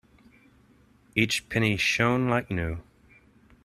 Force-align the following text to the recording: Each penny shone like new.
Each 1.15 1.47
penny 1.47 1.77
shone 1.77 2.27
like 2.27 2.49
new. 2.49 2.81